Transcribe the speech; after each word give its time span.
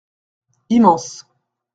Immense. 0.69 1.25